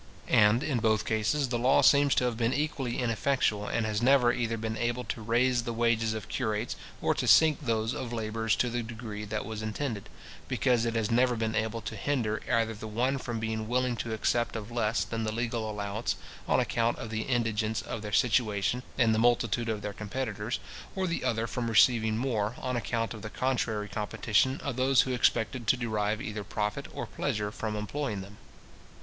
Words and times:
And, 0.27 0.63
in 0.63 0.79
both 0.79 1.05
cases, 1.05 1.49
the 1.49 1.59
law 1.59 1.83
seems 1.83 2.15
to 2.15 2.23
have 2.23 2.35
been 2.35 2.55
equally 2.55 2.97
ineffectual, 2.97 3.67
and 3.67 3.85
has 3.85 4.01
never 4.01 4.33
either 4.33 4.57
been 4.57 4.75
able 4.75 5.03
to 5.03 5.21
raise 5.21 5.61
the 5.61 5.73
wages 5.75 6.15
of 6.15 6.27
curates, 6.27 6.75
or 7.03 7.13
to 7.13 7.27
sink 7.27 7.59
those 7.61 7.93
of 7.93 8.11
labourers 8.11 8.55
to 8.55 8.71
the 8.71 8.81
degree 8.81 9.25
that 9.25 9.45
was 9.45 9.61
intended; 9.61 10.09
because 10.47 10.85
it 10.85 10.95
has 10.95 11.11
never 11.11 11.35
been 11.35 11.53
able 11.53 11.81
to 11.81 11.95
hinder 11.95 12.41
either 12.51 12.73
the 12.73 12.87
one 12.87 13.19
from 13.19 13.39
being 13.39 13.67
willing 13.67 13.95
to 13.97 14.11
accept 14.11 14.55
of 14.55 14.71
less 14.71 15.03
than 15.03 15.23
the 15.23 15.31
legal 15.31 15.69
allowance, 15.69 16.15
on 16.47 16.59
account 16.59 16.97
of 16.97 17.11
the 17.11 17.21
indigence 17.21 17.83
of 17.83 18.01
their 18.01 18.11
situation 18.11 18.81
and 18.97 19.13
the 19.13 19.19
multitude 19.19 19.69
of 19.69 19.83
their 19.83 19.93
competitors, 19.93 20.59
or 20.95 21.05
the 21.05 21.23
other 21.23 21.45
from 21.45 21.69
receiving 21.69 22.17
more, 22.17 22.55
on 22.57 22.75
account 22.75 23.13
of 23.13 23.21
the 23.21 23.29
contrary 23.29 23.87
competition 23.87 24.59
of 24.61 24.77
those 24.77 25.01
who 25.01 25.13
expected 25.13 25.67
to 25.67 25.77
derive 25.77 26.19
either 26.19 26.43
profit 26.43 26.87
or 26.91 27.05
pleasure 27.05 27.51
from 27.51 27.75
employing 27.75 28.21
them. 28.21 28.37